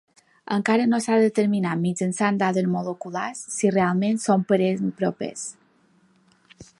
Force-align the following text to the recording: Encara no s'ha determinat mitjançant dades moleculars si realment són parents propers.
Encara 0.53 0.85
no 0.93 0.99
s'ha 1.05 1.17
determinat 1.23 1.79
mitjançant 1.83 2.39
dades 2.43 2.69
moleculars 2.77 3.43
si 3.57 3.73
realment 3.77 4.19
són 4.25 4.49
parents 4.53 4.97
propers. 5.03 5.45